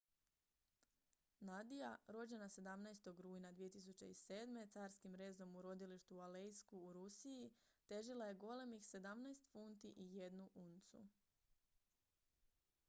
nadia 1.47 1.89
rođena 2.07 2.45
17. 2.53 3.11
rujna 3.25 3.51
2007. 3.59 4.67
carskim 4.73 5.15
rezom 5.15 5.55
u 5.55 5.61
rodilištu 5.61 6.15
u 6.17 6.19
aleisku 6.29 6.77
u 6.87 6.93
rusiji 6.93 7.51
težila 7.93 8.25
je 8.25 8.33
golemih 8.45 8.81
17 8.89 9.45
funti 9.51 9.89
i 9.91 10.03
1 10.15 10.49
uncu 10.53 11.01